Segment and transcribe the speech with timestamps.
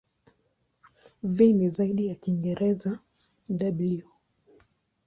[1.23, 2.99] V ni zaidi ya Kiingereza
[3.57, 4.03] "w".